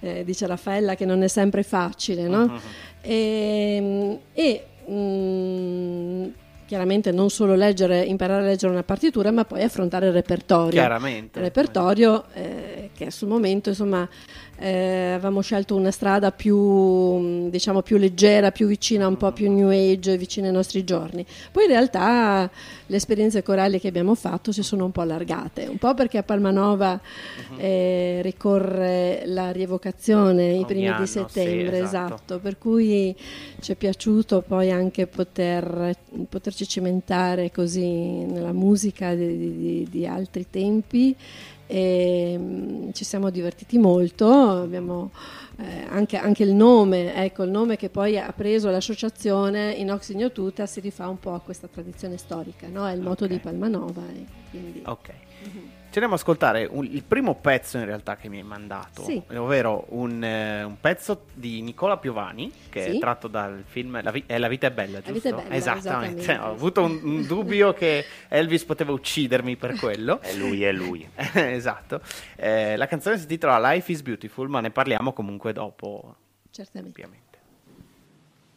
[0.00, 2.46] eh, dice Raffaella che non è sempre facile, no?
[2.46, 2.60] Mhm.
[3.04, 6.26] E, e, mm,
[6.66, 10.70] chiaramente non solo leggere, imparare a leggere una partitura, ma poi affrontare il repertorio.
[10.70, 11.38] Chiaramente.
[11.38, 14.08] Il repertorio eh, che sul momento insomma
[14.56, 19.50] eh, avevamo scelto una strada più mh, diciamo più leggera, più vicina, un po' più
[19.52, 21.24] new age, vicina ai nostri giorni.
[21.50, 22.50] Poi in realtà
[22.86, 26.22] le esperienze corali che abbiamo fatto si sono un po' allargate, un po' perché a
[26.22, 27.00] Palmanova
[27.56, 32.14] eh, ricorre la rievocazione i primi anno, di sì, settembre, esatto.
[32.14, 33.14] esatto, per cui
[33.60, 35.96] ci è piaciuto poi anche poter,
[36.28, 41.16] poterci cimentare così nella musica di, di- di altri tempi
[41.66, 45.10] e mm, ci siamo divertiti molto, abbiamo
[45.58, 50.66] eh, anche, anche il nome, ecco il nome che poi ha preso l'associazione Inox Ignotuta
[50.66, 52.86] si rifà un po' a questa tradizione storica, no?
[52.86, 53.30] è il moto Ok.
[53.30, 54.02] di Palmanova.
[54.12, 55.10] e quindi- Ok.
[55.94, 59.22] Ci andiamo ad ascoltare un- il primo pezzo in realtà che mi hai mandato, Sì.
[59.36, 62.96] ovvero un, eh, un pezzo di Nicola Piovani che Sì.
[62.96, 65.12] è tratto dal film La, vi- è La vita è bella, giusto?
[65.12, 66.20] vita è bella, Esattamente.
[66.22, 66.48] esattamente.
[66.48, 70.20] Ho avuto un, un dubbio che Elvis poteva uccidermi per quello.
[70.20, 71.08] È lui, è lui.
[71.34, 72.00] esatto.
[72.34, 76.16] Eh, la canzone si intitola Life is Beautiful, ma ne parliamo comunque dopo,
[76.50, 77.04] Certamente.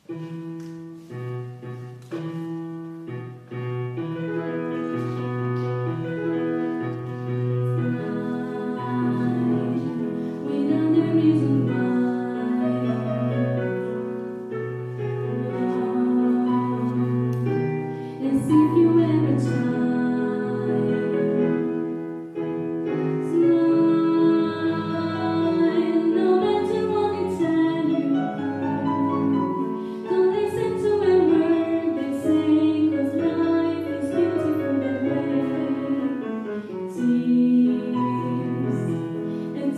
[0.08, 1.37] ovviamente.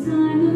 [0.09, 0.48] sun.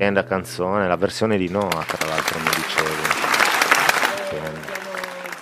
[0.00, 3.02] Stupenda canzone, la versione di Noah, tra l'altro, mi dicevi.
[4.30, 4.34] Sì.
[4.34, 4.64] Abbiamo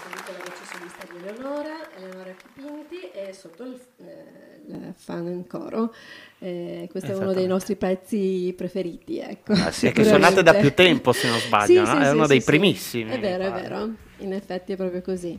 [0.03, 5.47] sentito la voce solista di Eleonora, Eleonora Chipinti e sotto il, eh, il fan in
[5.47, 5.95] coro.
[6.41, 9.21] Eh, questo è uno dei nostri pezzi preferiti.
[9.21, 12.01] Ecco, Ah, sì, Sì, che suonate da più tempo, se non sbaglio, no?
[12.01, 13.89] È uno dei primissimi, È vero, è vero.
[14.17, 15.39] In effetti è proprio così.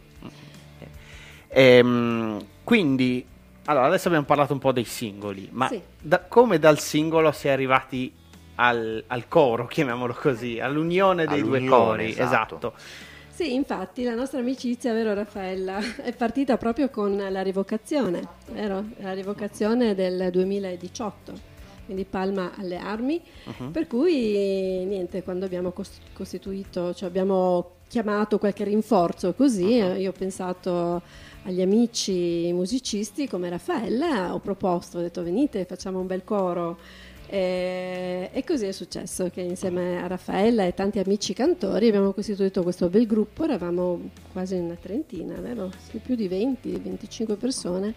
[1.50, 3.26] Ehm, quindi,
[3.66, 5.82] allora, adesso abbiamo parlato un po' dei singoli, ma Sì.
[6.00, 8.14] da- come dal singolo si è arrivati
[8.64, 12.10] al, al coro, chiamiamolo così, all'unione dei due All'unione, cori?
[12.10, 12.56] esatto.
[12.58, 12.74] Esatto.
[13.30, 18.84] Sì, infatti la nostra amicizia, vero Raffaella, è partita proprio con la rivocazione, vero?
[18.98, 21.34] La rivocazione del 2018,
[21.86, 23.72] quindi Palma alle armi, Mhm.
[23.72, 29.92] per cui niente, quando abbiamo cos- costituito, cioè abbiamo chiamato qualche rinforzo così, Mhm.
[29.94, 31.02] eh, io ho pensato
[31.44, 36.78] agli amici musicisti come Raffaella, ho proposto, ho detto venite, facciamo un bel coro.
[37.32, 42.64] E, e così è successo che insieme a Raffaella e tanti amici cantori abbiamo costituito
[42.64, 45.70] questo bel gruppo, eravamo quasi una trentina, vero?
[46.04, 47.94] Più di 20-25 persone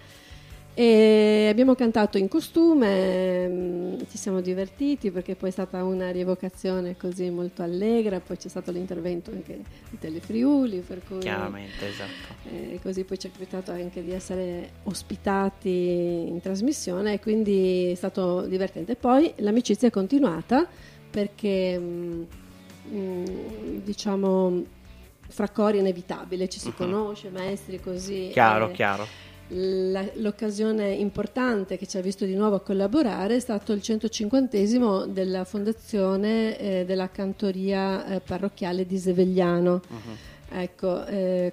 [0.75, 6.97] e abbiamo cantato in costume, mm, ci siamo divertiti perché poi è stata una rievocazione
[6.97, 12.35] così molto allegra, poi c'è stato l'intervento anche di Telefriuli, per cui Chiaramente, esatto.
[12.51, 15.69] eh, così poi ci è capitato anche di essere ospitati
[16.29, 18.97] in trasmissione e quindi è stato divertente.
[18.97, 20.67] Poi l'amicizia è continuata
[21.11, 22.23] perché mm,
[22.95, 23.25] mm,
[23.85, 24.65] diciamo
[25.29, 26.75] fra cori è inevitabile, ci si Mhm.
[26.77, 28.31] conosce, maestri così.
[28.33, 29.07] Chiaro, eh, chiaro.
[29.55, 35.45] L'occasione importante che ci ha visto di nuovo a collaborare è stato il 150 della
[35.45, 39.81] fondazione eh, della cantoria eh, parrocchiale di Sevegliano.
[39.87, 40.17] Mhm.
[40.55, 41.53] Ecco, eh,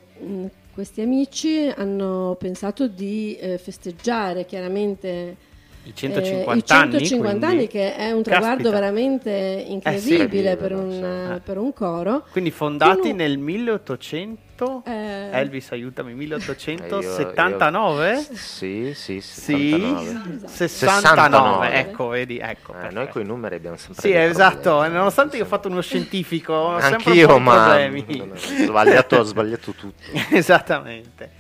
[0.74, 5.48] questi amici hanno pensato di eh, festeggiare chiaramente
[5.84, 6.92] I eh, 150 i anni.
[6.92, 8.70] 150 quindi- anni, che è un traguardo Caspita.
[8.70, 10.92] veramente incredibile per, un,
[11.36, 11.42] sì.
[11.44, 12.26] per un coro.
[12.32, 14.84] Quindi fondati un- nel 1800...
[14.86, 18.12] Eh, Elvis, aiutami, Eh, io- 1879?
[18.12, 20.02] io- Sì, sì, Sì, 79.
[20.02, 20.48] Esatto.
[20.48, 21.74] 69, 69.
[21.74, 22.74] ecco, vedi, ecco.
[22.80, 24.96] Eh, noi con i numeri abbiamo sempre Sì, esatto, problemi.
[24.96, 28.22] nonostante io ho fatto uno scientifico, ho sempre Anch'io, ma problemi.
[28.22, 30.04] ho sbagliato, ho sbagliato tutto.
[30.30, 31.32] Esattamente.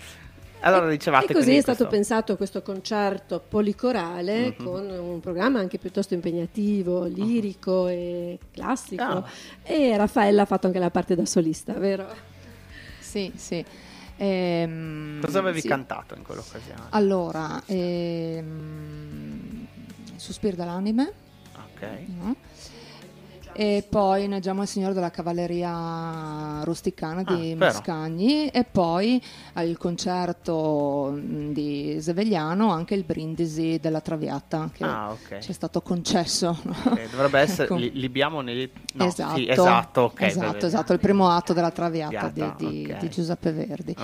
[0.61, 4.63] Allora dicevate E così è stato questo- pensato questo concerto policorale Mhm.
[4.65, 9.01] con un programma anche piuttosto impegnativo, lirico e classico.
[9.03, 9.23] Ah.
[9.63, 12.07] E Raffaella ha fatto anche la parte da solista, vero?
[12.99, 13.63] Sì, sì.
[14.17, 15.67] Ehm, Cosa avevi sì.
[15.69, 16.81] cantato in quell'occasione?
[16.89, 19.65] Allora, ehm,
[20.17, 21.13] Sospiro dell'anime,
[21.55, 21.87] Ok.
[22.19, 22.35] no?
[23.59, 27.55] E poi Inneggiamo il Signore della Cavalleria Rusticana di Ah.
[27.57, 29.21] Mascagni e poi
[29.53, 35.39] al concerto mh, di Sevegliano anche il brindisi della Traviata che Ah, ok.
[35.39, 36.57] ci è stato concesso.
[36.85, 37.75] Ok, Dovrebbe essere Ecco.
[37.75, 40.21] li, libiamo nei no, esatto, sì, esatto, ok.
[40.21, 42.97] esatto, esatto, il primo atto della Traviata di, Traviata, di- ok.
[42.99, 43.95] di Giuseppe Verdi.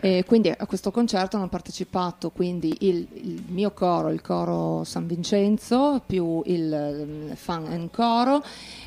[0.00, 5.08] E quindi a questo concerto hanno partecipato quindi il, il mio coro, il coro San
[5.08, 8.42] Vincenzo, più il fan and coro,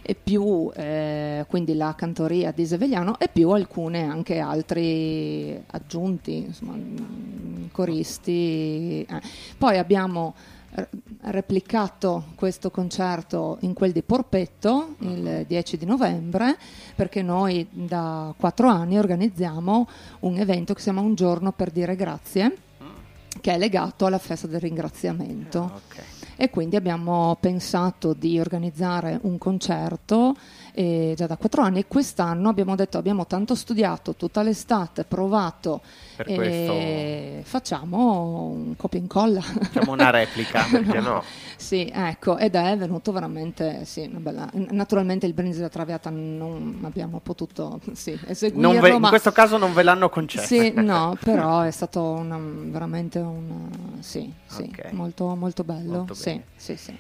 [0.06, 6.74] e più eh, quindi la cantoria di Sevegliano e più alcune anche altri aggiunti, insomma,
[6.76, 9.02] mm, coristi.
[9.04, 9.22] eh.
[9.58, 10.36] Poi abbiamo
[10.76, 10.88] eh,
[11.22, 16.58] replicato questo concerto in quel di Porpetto il 10 di novembre
[16.96, 19.88] perché noi da quattro anni organizziamo
[20.20, 22.58] un evento che si chiama Un giorno per dire grazie
[23.42, 26.04] che è legato alla festa del ringraziamento Ok.
[26.36, 30.36] E quindi abbiamo pensato di organizzare un concerto
[30.76, 35.82] eh, già da quattro anni e quest'anno abbiamo detto abbiamo tanto studiato tutta l'estate, provato
[36.18, 39.42] e facciamo un copia e incolla.
[39.42, 40.64] Facciamo una replica.
[40.70, 41.24] Perché no?
[41.58, 44.50] Sì, ecco, ed è venuto veramente, sì, una bella...
[44.72, 49.10] Naturalmente il brindisi della Traviata non abbiamo potuto, sì, eseguirlo, ve- in ma...
[49.10, 50.46] questo caso non ve l'hanno concesso.
[50.46, 53.70] Sì, no, però è stato una- veramente un...
[54.00, 54.92] sì, sì, Ok.
[54.92, 56.98] molto, molto bello, Molto sì, sì, sì.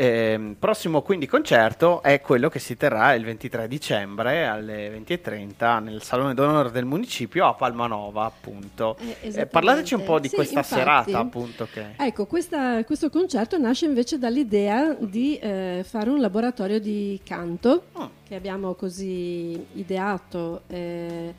[0.00, 6.02] Ehm, prossimo quindi concerto è quello che si terrà il 23 dicembre alle 20.30 nel
[6.02, 8.96] Salone d'Onore del Municipio a Palmanova, appunto.
[9.00, 10.78] Eh, Eh, parlateci un po' di Sì, questa infatti.
[10.78, 11.66] serata, appunto.
[11.72, 11.94] Che...
[11.96, 18.04] Ecco, questa- questo concerto nasce invece dall'idea di eh, fare un laboratorio di canto Mm.
[18.28, 21.34] che abbiamo così ideato eh,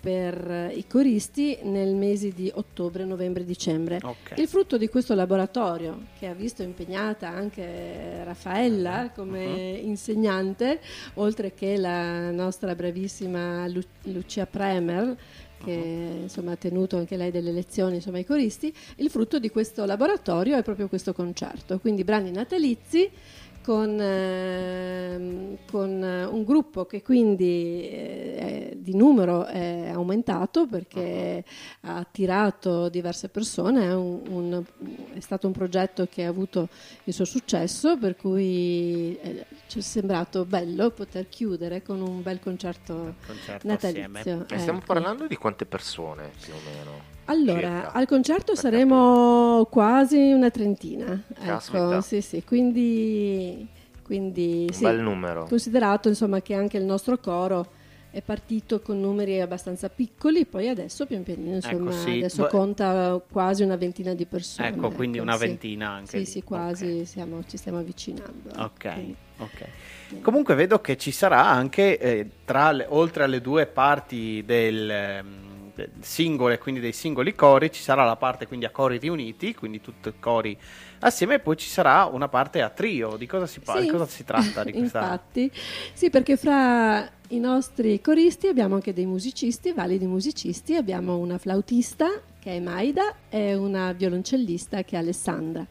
[0.00, 3.98] per i coristi nel mese di ottobre, novembre, dicembre.
[4.02, 4.34] Ok.
[4.36, 9.46] Il frutto di questo laboratorio, che ha visto impegnata anche Raffaella come
[9.80, 9.88] Mhm.
[9.88, 10.80] insegnante,
[11.14, 15.16] oltre che la nostra bravissima Lu- Lucia Premer,
[15.64, 15.72] che
[16.22, 20.56] insomma, ha tenuto anche lei delle lezioni insomma, ai coristi, il frutto di questo laboratorio
[20.56, 23.10] è proprio questo concerto, quindi brani natalizi
[23.68, 31.44] con, ehm, con un gruppo che quindi eh, di numero è aumentato perché
[31.82, 34.64] ha attirato diverse persone, è, un, un,
[35.12, 36.70] è, stato un progetto che ha avuto
[37.04, 42.40] il suo successo, per cui eh, ci è sembrato bello poter chiudere con un bel
[42.40, 44.46] concerto, concerto natalizio.
[44.48, 44.58] Ecco.
[44.58, 47.17] Stiamo parlando di quante persone più o meno?
[47.28, 49.70] Allora, Circa, al concerto saremo capire.
[49.70, 51.22] quasi una trentina.
[51.34, 51.90] Caspita.
[51.92, 53.66] Ecco, sì, sì, quindi,
[54.02, 55.44] quindi un sì, bel numero.
[55.44, 57.76] Considerato insomma che anche il nostro coro
[58.10, 62.10] è partito con numeri abbastanza piccoli, poi adesso pian pianino insomma, ecco, sì.
[62.12, 64.68] adesso Beh, conta quasi una ventina di persone.
[64.68, 65.46] Ecco, quindi ecco, una sì.
[65.46, 66.18] ventina anche.
[66.18, 67.04] Sì, sì, quasi okay.
[67.04, 68.50] siamo, ci stiamo avvicinando.
[68.56, 69.16] Ok, quindi.
[69.36, 70.22] ok.
[70.22, 75.46] Comunque vedo che ci sarà anche, eh, tra le, oltre alle due parti del...
[76.00, 80.08] Singole, quindi dei singoli cori, ci sarà la parte quindi a cori riuniti, quindi tutti
[80.08, 80.56] i cori
[81.00, 83.16] assieme, e poi ci sarà una parte a trio.
[83.16, 83.82] Di cosa si parla?
[83.82, 83.88] Sì.
[83.88, 84.64] Cosa si tratta?
[84.64, 85.00] Di questa...
[85.00, 85.50] Infatti,
[85.92, 92.08] sì, perché fra i nostri coristi abbiamo anche dei musicisti, validi musicisti, abbiamo una flautista
[92.40, 95.66] che è Maida e una violoncellista che è Alessandra.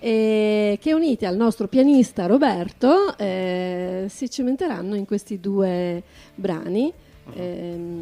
[0.00, 6.02] E che uniti al nostro pianista Roberto eh, si cimenteranno in questi due
[6.34, 6.92] brani.
[7.24, 7.96] Uh-huh.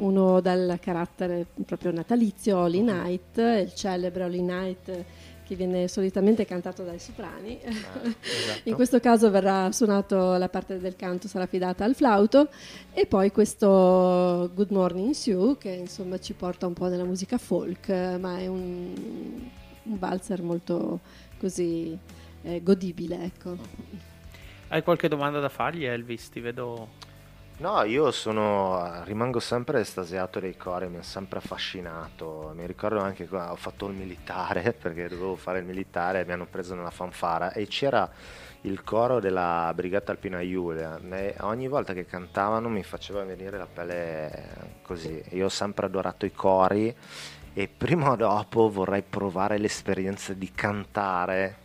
[0.00, 5.04] Uno dal carattere proprio natalizio, Holy Night, il celebre Holy Night
[5.50, 7.58] che viene solitamente cantato dai soprani.
[7.64, 7.70] Ah,
[8.22, 8.68] esatto.
[8.68, 12.50] In questo caso verrà suonato la parte del canto sarà affidata al flauto
[12.92, 17.88] e poi questo Good Morning Sue che insomma ci porta un po' nella musica folk,
[18.20, 18.94] ma è un,
[19.82, 21.00] un valzer molto
[21.36, 21.98] così
[22.42, 23.56] eh, godibile, ecco.
[24.68, 26.28] Hai qualche domanda da fargli Elvis?
[26.28, 26.90] Ti vedo
[27.60, 32.52] No, io sono, rimango sempre estasiato dei cori, mi ha sempre affascinato.
[32.54, 36.46] Mi ricordo anche quando ho fatto il militare, perché dovevo fare il militare, mi hanno
[36.46, 38.10] preso nella fanfara e c'era
[38.62, 40.98] il coro della Brigata Alpina Giulia.
[41.10, 45.22] E ogni volta che cantavano mi faceva venire la pelle così.
[45.32, 46.96] Io ho sempre adorato i cori
[47.52, 51.56] e prima o dopo vorrei provare l'esperienza di cantare.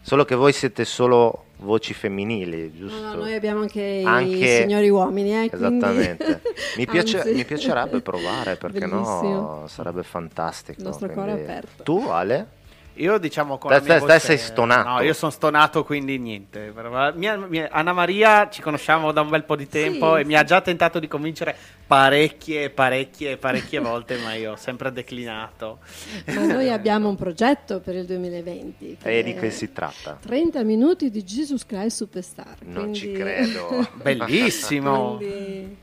[0.00, 3.00] Solo che voi siete solo voci femminili, giusto?
[3.00, 6.40] No, no, noi abbiamo anche, Anche- i signori uomini, eh, Esattamente.
[6.76, 9.66] Mi, piace- mi piacerebbe provare perché no, Bellissimo.
[9.68, 10.80] sarebbe fantastico.
[10.80, 11.82] Il nostro cuore quindi- è aperto.
[11.82, 12.46] Tu, Ale?
[12.94, 14.88] Io diciamo con Te- la mia te- te voce- sei stonato.
[14.88, 16.72] No, io sono stonato, quindi niente.
[17.14, 20.34] Mia- mia- Anna Maria ci conosciamo da un bel po' di tempo Sì, e mi
[20.36, 25.78] ha già tentato di convincere parecchie, parecchie, parecchie volte, ma io ho sempre declinato.
[26.26, 28.96] Ma noi abbiamo un progetto per il 2020.
[29.02, 30.18] che E di che si tratta?
[30.20, 32.56] 30 minuti di Jesus Christ Superstar.
[32.64, 33.88] Non ci quindi- credo.
[34.02, 35.16] Bellissimo.
[35.16, 35.76] quindi,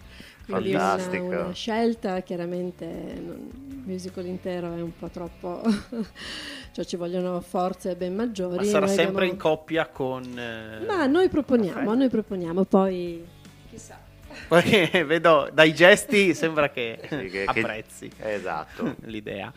[0.54, 1.24] quindi una, Fantastico.
[1.26, 5.62] una scelta, chiaramente non- il musical intero è un po' troppo,
[6.74, 8.58] cioè ci vogliono forze ben maggiori.
[8.58, 10.24] Ma sarà Noi sempre abbiamo- in coppia con...
[10.38, 13.26] eh, Ma noi proponiamo, noi proponiamo, poi
[13.70, 14.00] chissà.
[14.48, 14.62] Poi
[15.06, 18.96] vedo dai gesti sembra che, Sì, che- che- apprezzi Esatto.
[19.06, 19.52] l'idea.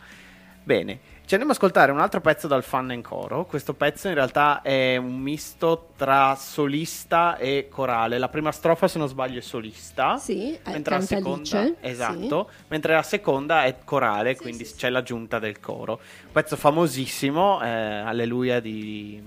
[0.63, 0.99] Bene,
[1.31, 3.45] ci andiamo ad ascoltare un altro pezzo dal fan and coro.
[3.45, 8.17] Questo pezzo in realtà è un misto tra solista e corale.
[8.17, 10.17] La prima strofa, se non sbaglio, è solista.
[10.17, 14.89] Sì, mentre la seconda, Alice, esatto, mentre la seconda è corale, Sì, quindi sì, c'è
[14.89, 16.01] l'aggiunta del coro.
[16.25, 19.23] Un pezzo famosissimo, eh, Alleluia di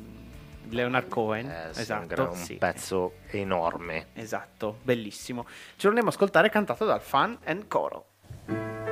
[0.68, 1.48] Leonard Cohen.
[1.48, 2.54] Eh, sì, un, esatto, un sì.
[2.56, 4.08] pezzo enorme.
[4.12, 5.46] Esatto, bellissimo.
[5.46, 8.83] Ce lo andiamo ad ascoltare cantato dal fan and coro.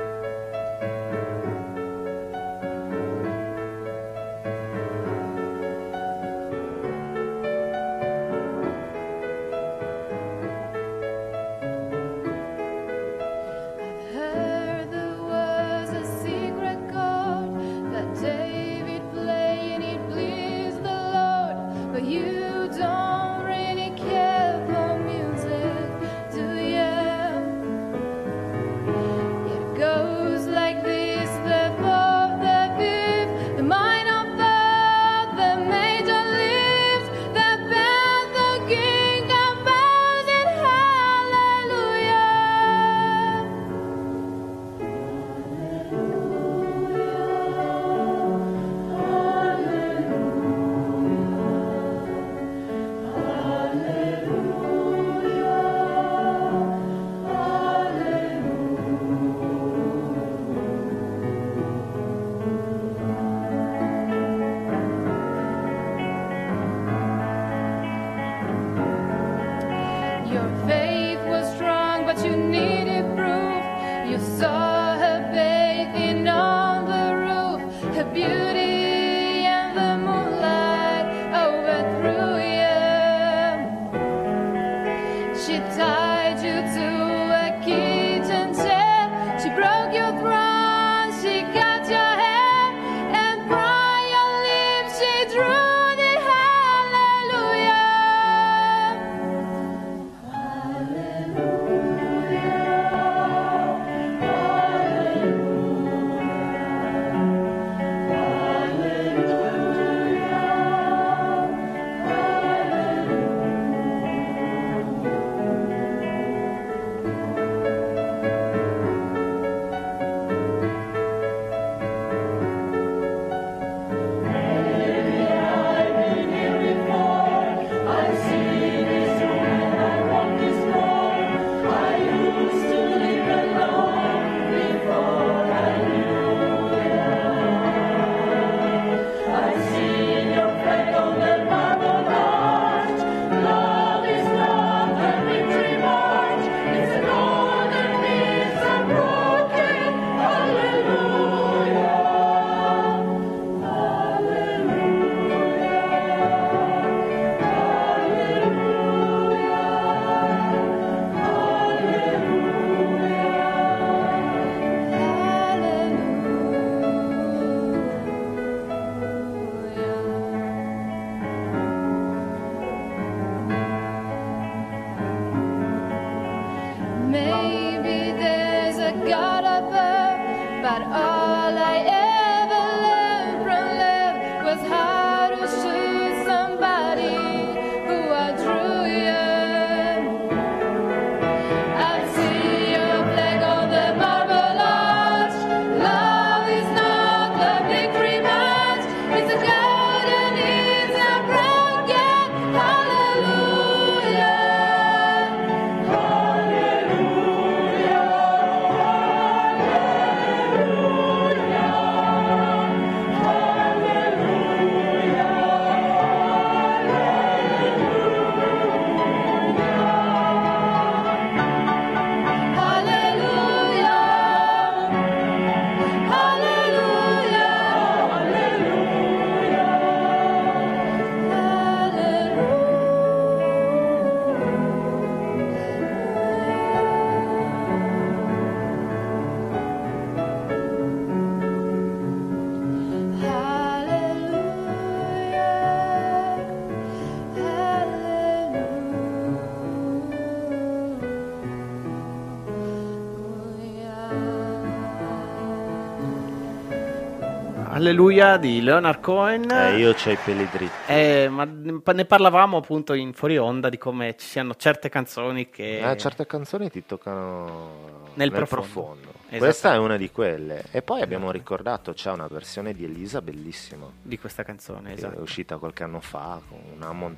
[258.43, 259.49] Di Leonard Cohen.
[259.49, 260.91] Eh, io c'ho i peli dritti.
[260.91, 265.79] Eh, ma ne parlavamo appunto in fuori onda di come ci siano certe canzoni che
[265.89, 268.63] Eh, certe canzoni ti toccano Nel nel, profondo.
[268.65, 269.11] profondo.
[269.29, 269.37] Esatto.
[269.37, 270.65] Questa è una di quelle.
[270.71, 271.37] E poi abbiamo Esatto.
[271.39, 273.85] ricordato, c'è una versione di Elisa bellissima.
[274.01, 275.17] di questa canzone, esatto.
[275.17, 277.15] È uscita qualche anno fa con un Hammond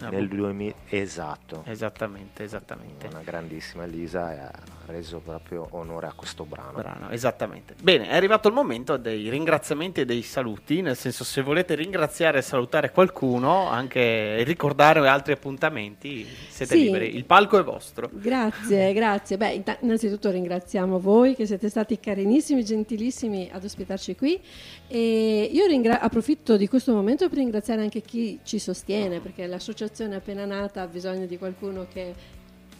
[0.00, 0.34] Ah, nel boh.
[0.36, 0.74] 2000.
[0.88, 1.62] Esatto.
[1.66, 3.06] Esattamente, esattamente.
[3.06, 4.50] Una grandissima Elisa e ha
[4.86, 6.72] reso proprio onore a questo brano.
[6.72, 7.74] Brano, esattamente.
[7.80, 12.38] Bene, è arrivato il momento dei ringraziamenti e dei saluti, nel senso se volete ringraziare
[12.38, 16.82] e salutare qualcuno, anche ricordare altri appuntamenti, siete Sì.
[16.82, 17.14] liberi.
[17.14, 18.10] Il palco è vostro.
[18.12, 19.36] Grazie, grazie.
[19.36, 24.40] Beh, innanzitutto ringraziamo voi che siete stati carinissimi, gentilissimi ad ospitarci qui
[24.88, 29.82] e io ringra- approfitto di questo momento per ringraziare anche chi ci sostiene perché l'associazione
[30.16, 32.14] appena nata ha bisogno di qualcuno che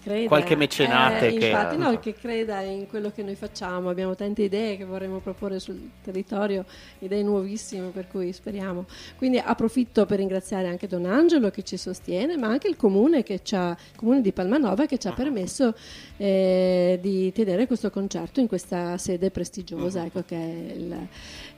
[0.05, 0.29] creda.
[0.29, 3.89] Qualche mecenate Eh, che- infatti, no, che creda in quello che noi facciamo.
[3.89, 6.65] Abbiamo tante idee che vorremmo proporre sul territorio,
[7.01, 8.85] idee nuovissime per cui speriamo.
[9.17, 13.41] Quindi approfitto per ringraziare anche Don Angelo che ci sostiene, ma anche il comune, che
[13.43, 15.75] ci ha- il comune di Palmanova che ci ha permesso
[16.19, 21.09] eh, di tenere questo concerto in questa sede prestigiosa, ecco, che è il,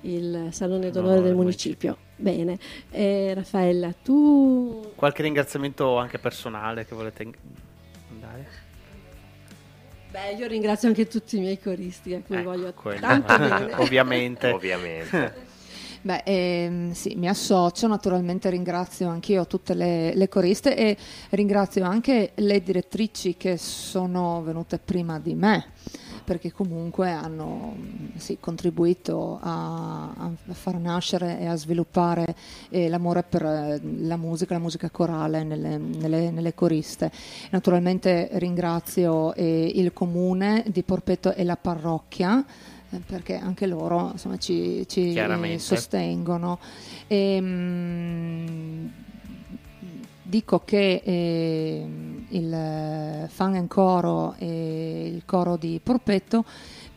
[0.02, 1.96] il Salone d'Onore del Municipio.
[2.16, 2.58] Bene,
[2.90, 7.30] Eh, Raffaella, tu Qualche ringraziamento anche personale che volete?
[10.16, 13.00] Beh, io ringrazio anche tutti i miei coristi a cui Ecco, voglio quello.
[13.00, 13.74] tanto bene.
[13.74, 14.48] Ovviamente.
[14.50, 15.44] Ovviamente.
[16.00, 20.96] Beh, ehm, sì, mi associo, naturalmente ringrazio anch'io tutte le, le coriste e
[21.30, 25.72] ringrazio anche le direttrici che sono venute prima di me,
[26.26, 32.34] perché comunque hanno mh, sì, contribuito a, a far nascere e a sviluppare
[32.68, 37.10] eh, l'amore per eh, la musica, la musica corale nelle, nelle- nelle coriste.
[37.50, 42.44] Naturalmente ringrazio eh, il comune di Porpetto e la parrocchia
[42.90, 45.14] eh, perché anche loro insomma, ci, ci
[45.58, 46.58] sostengono.
[47.06, 48.86] E, mm,
[50.22, 56.44] dico che ehm, il eh, Fan and Coro e il coro di Porpetto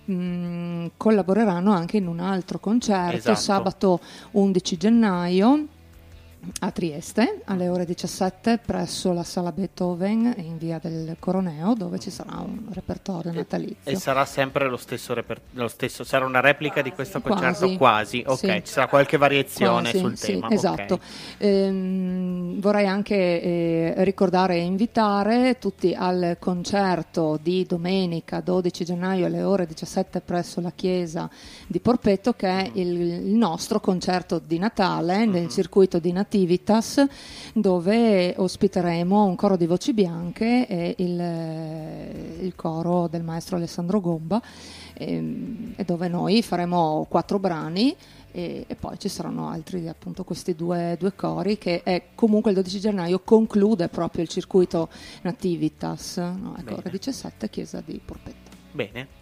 [0.05, 3.39] mh, collaboreranno anche in un altro concerto Esatto.
[3.39, 3.99] sabato
[4.31, 5.65] 11 gennaio
[6.61, 12.09] a Trieste alle ore 17 presso la sala Beethoven in via del Coroneo dove ci
[12.09, 13.77] sarà un repertorio natalizio.
[13.83, 17.41] E sarà sempre lo stesso, reper- lo stesso sarà una replica di questo Quasi.
[17.41, 17.77] concerto?
[17.77, 18.47] Quasi, ok, Sì.
[18.65, 20.49] ci sarà qualche variazione Quasi, sul sì, tema.
[20.49, 20.99] Esatto.
[21.37, 29.43] Ehm, vorrei anche eh, ricordare e invitare tutti al concerto di domenica 12 gennaio alle
[29.43, 31.29] ore 17 presso la chiesa
[31.67, 37.03] di Porpetto che è il, il nostro concerto di Natale nel circuito di Nativitas
[37.55, 43.99] dove ospiteremo un coro di voci bianche e il, eh, il coro del maestro Alessandro
[43.99, 44.39] Gomba
[44.93, 47.95] ehm, e dove noi faremo quattro brani
[48.31, 52.57] e, e poi ci saranno altri appunto questi due, due cori che è comunque il
[52.57, 54.87] 12 gennaio conclude proprio il circuito
[55.23, 56.53] Nativitas no?
[56.59, 56.77] ecco, Bene.
[56.77, 59.18] ore 17 chiesa di Porpetto Bene.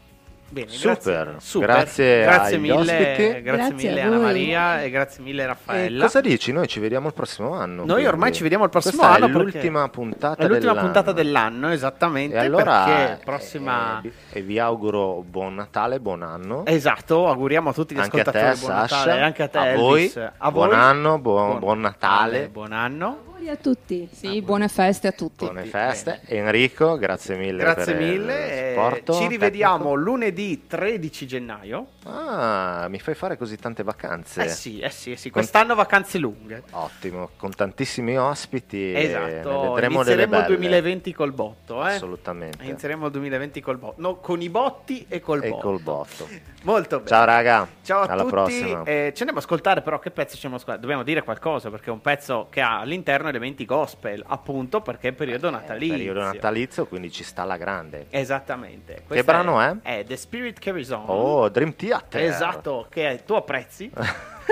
[0.49, 0.93] Bene, Super.
[1.25, 1.67] grazie, super.
[1.67, 4.17] Grazie grazie agli mille, grazie Grazie mille a Anna.
[4.17, 6.03] Maria e grazie mille E Raffaella.
[6.05, 6.53] cosa dici?
[6.53, 7.83] Noi ci vediamo il prossimo anno.
[7.83, 8.37] Noi ormai quindi.
[8.37, 10.79] ci vediamo il prossimo Questa anno È l'ultima puntata È l'ultima dell'anno.
[10.81, 14.01] puntata dell'anno, esattamente, E allora, perché prossima...
[14.31, 16.65] e vi auguro buon Natale, buon anno.
[16.65, 18.97] Esatto, auguriamo a tutti gli anche a ascoltatori te, buon Sasha.
[18.99, 20.13] Natale, anche a te a Elvis.
[20.13, 20.27] voi.
[20.37, 20.77] A buon voi.
[20.77, 22.47] anno, buon, buon Natale.
[22.47, 23.35] Buon anno.
[23.47, 24.09] Auguri a tutti.
[24.11, 26.21] sì, buone feste a tutti Buone feste.
[26.25, 28.71] Enrico, grazie mille Grazie per il mille.
[28.71, 29.95] eh, supporto Ci rivediamo tecnico.
[29.95, 31.87] lunedì 13 gennaio.
[32.03, 34.43] Ah, mi fai fare così tante vacanze.
[34.43, 35.29] Eh sì, eh sì, eh sì.
[35.29, 36.63] Quest'anno vacanze lunghe.
[36.71, 38.91] Ottimo, con tantissimi ospiti.
[38.93, 40.55] e Esatto, vedremo inizieremo il belle.
[40.57, 41.93] 2020 col botto, eh?
[41.93, 42.63] Assolutamente.
[42.63, 44.01] Inizieremo il 2020 col botto.
[44.01, 45.61] No, con i botti e col E botto.
[45.67, 46.27] col botto.
[46.63, 47.09] Molto bene.
[47.09, 47.67] Ciao raga.
[47.83, 48.83] Ciao a Alla tutti, prossima.
[48.83, 50.79] eh, ci andiamo a ascoltare però che pezzo ci andiamo a ascoltare?
[50.81, 55.11] Dobbiamo dire qualcosa perché è un pezzo che ha all'interno elementi gospel, appunto perché è
[55.13, 55.95] periodo natalizio.
[55.95, 58.07] Periodo natalizio, quindi ci sta la grande.
[58.09, 59.03] Esattamente.
[59.05, 59.75] Questo brano è?
[59.81, 61.03] È The Spirit Carries On.
[61.05, 62.21] Oh, Dream Theater.
[62.21, 63.89] Esatto, che tu apprezzi.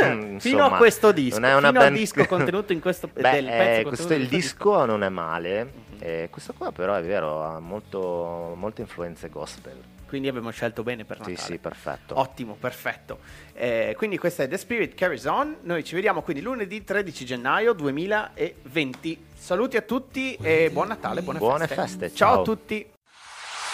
[0.03, 2.79] Mm, fino insomma, a questo disco, non è una fino al band- disco contenuto in
[2.79, 5.71] questo Beh, eh, questo, il questo disco non è male.
[5.99, 9.93] eh, questo qua però è vero, ha molto, molte influenze gospel.
[10.15, 11.47] Quindi abbiamo scelto bene per Sì, Natale.
[11.51, 12.17] sì, perfetto.
[12.17, 13.19] Ottimo, perfetto.
[13.53, 15.57] Eh, quindi questa è The Spirit Carries On.
[15.63, 19.25] Noi ci vediamo quindi lunedì 13 gennaio 2020.
[19.37, 21.81] Saluti a tutti e buon Natale, buone, Buone feste.
[21.81, 22.41] feste, Ciao ciao.
[22.41, 22.89] a tutti.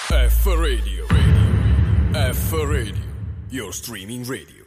[0.08, 1.06] F Radio.
[1.10, 2.34] Radio.
[2.34, 3.06] F Radio.
[3.50, 4.61] Your streaming radio.